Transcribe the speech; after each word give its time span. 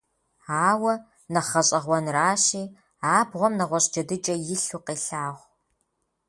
Ауэ, 0.67 0.93
нэхъ 1.33 1.51
гъэщӀэгъуэныращи, 1.53 2.63
абгъуэм 3.15 3.53
нэгъуэщӀ 3.57 3.89
джэдыкӀэ 3.91 4.35
илъу 4.55 4.81
къелъагъу. 4.85 5.47